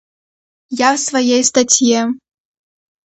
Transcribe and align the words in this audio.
Я 0.87 0.95
в 0.95 0.99
своей 0.99 1.43
статье.... 1.43 2.07